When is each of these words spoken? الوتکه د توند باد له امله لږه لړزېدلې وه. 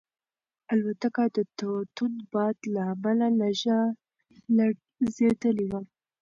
الوتکه 0.73 1.25
د 1.35 1.37
توند 1.95 2.17
باد 2.33 2.57
له 2.73 2.81
امله 2.93 3.27
لږه 3.39 3.79
لړزېدلې 4.57 5.65
وه. 5.71 5.81